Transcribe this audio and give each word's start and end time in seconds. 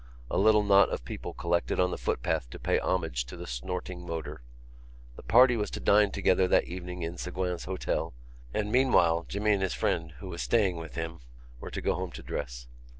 A 0.31 0.37
little 0.39 0.63
knot 0.63 0.89
of 0.89 1.05
people 1.05 1.35
collected 1.35 1.79
on 1.79 1.91
the 1.91 1.95
footpath 1.99 2.49
to 2.49 2.57
pay 2.57 2.79
homage 2.79 3.23
to 3.25 3.37
the 3.37 3.45
snorting 3.45 4.03
motor. 4.03 4.41
The 5.15 5.21
party 5.21 5.55
was 5.55 5.69
to 5.69 5.79
dine 5.79 6.09
together 6.09 6.47
that 6.47 6.63
evening 6.63 7.03
in 7.03 7.17
Ségouin's 7.17 7.65
hotel 7.65 8.15
and, 8.51 8.71
meanwhile, 8.71 9.25
Jimmy 9.29 9.51
and 9.51 9.61
his 9.61 9.75
friend, 9.75 10.13
who 10.13 10.29
was 10.29 10.41
staying 10.41 10.77
with 10.77 10.95
him, 10.95 11.19
were 11.59 11.69
to 11.69 11.81
go 11.81 11.93
home 11.93 12.09
to 12.13 12.23
dress. 12.23 12.65